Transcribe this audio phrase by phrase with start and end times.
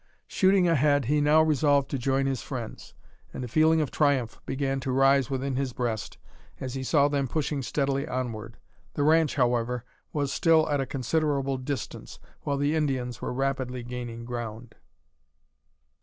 [0.25, 2.95] Shooting ahead he now resolved to join his friends
[3.31, 6.17] and a feeling of triumph began to rise within his breast
[6.59, 8.57] as he saw them pushing steadily onward.
[8.95, 14.25] The ranch, however, was still at a considerable distance, while the Indians were rapidly gaining
[14.25, 14.73] ground.